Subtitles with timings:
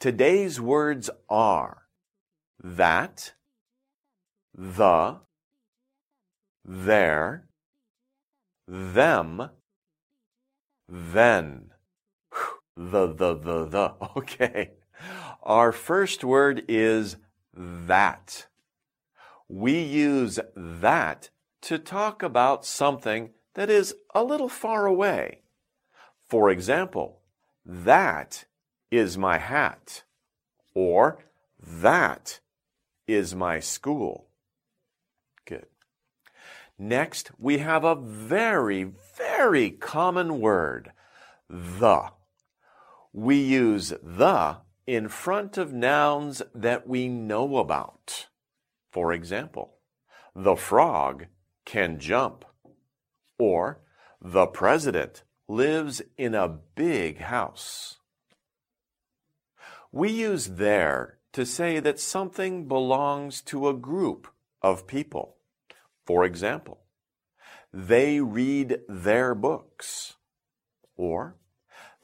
[0.00, 1.84] Today's words are
[2.62, 3.32] that,
[4.54, 5.20] the,
[6.64, 7.46] their,
[8.66, 9.50] them,
[10.88, 11.70] then.
[12.76, 13.94] The, the, the, the.
[14.16, 14.72] Okay.
[15.42, 17.16] Our first word is
[17.54, 18.46] that.
[19.48, 21.30] We use that
[21.62, 25.42] to talk about something that is a little far away.
[26.28, 27.20] For example,
[27.64, 28.46] that
[28.96, 30.04] is my hat,
[30.74, 31.18] or
[31.60, 32.40] that
[33.06, 34.28] is my school.
[35.46, 35.66] Good.
[36.78, 40.92] Next, we have a very, very common word,
[41.48, 42.10] the.
[43.12, 48.28] We use the in front of nouns that we know about.
[48.92, 49.74] For example,
[50.36, 51.26] the frog
[51.64, 52.44] can jump,
[53.38, 53.80] or
[54.20, 57.98] the president lives in a big house.
[59.94, 64.26] We use their to say that something belongs to a group
[64.60, 65.36] of people.
[66.04, 66.80] For example,
[67.72, 70.14] they read their books,
[70.96, 71.36] or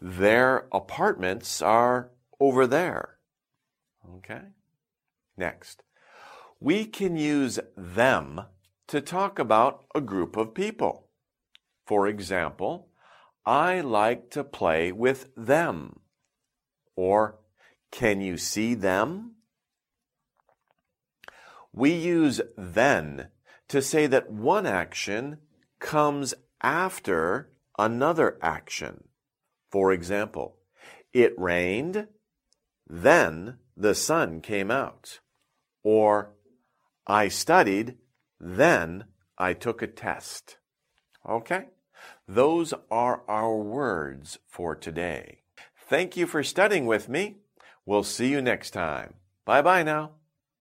[0.01, 3.19] their apartments are over there.
[4.19, 4.43] Okay?
[5.37, 5.83] Next,
[6.61, 8.43] we can use them
[8.87, 11.09] to talk about a group of people.
[11.87, 12.91] For example,
[13.45, 15.99] I like to play with them.
[16.95, 17.40] Or,
[17.91, 19.33] can you see them?
[21.73, 23.29] We use then
[23.69, 25.39] to say that one action
[25.79, 29.05] comes after another action.
[29.71, 30.57] For example,
[31.13, 32.09] it rained,
[32.89, 35.21] then the sun came out.
[35.83, 36.35] Or,
[37.07, 37.97] I studied,
[38.39, 39.05] then
[39.39, 40.59] I took a test.
[41.29, 41.67] Okay?
[42.27, 45.43] Those are our words for today.
[45.89, 47.39] Thank you for studying with me.
[47.87, 49.15] We'll see you next time.
[49.45, 50.20] Bye bye now.